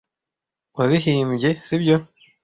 Wabihimbye, 0.77 1.49
sibyo? 1.67 1.97